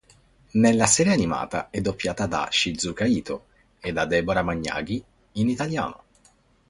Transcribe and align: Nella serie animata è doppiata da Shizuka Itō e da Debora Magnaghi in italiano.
Nella 0.53 0.87
serie 0.87 1.13
animata 1.13 1.69
è 1.69 1.79
doppiata 1.79 2.25
da 2.25 2.47
Shizuka 2.49 3.05
Itō 3.05 3.39
e 3.79 3.91
da 3.93 4.07
Debora 4.07 4.41
Magnaghi 4.41 5.03
in 5.33 5.47
italiano. 5.47 6.03